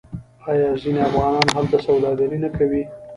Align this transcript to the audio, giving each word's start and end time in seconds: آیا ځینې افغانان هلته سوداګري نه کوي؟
آیا 0.51 0.69
ځینې 0.81 1.01
افغانان 1.07 1.47
هلته 1.55 1.77
سوداګري 1.87 2.37
نه 2.45 2.49
کوي؟ 2.57 2.81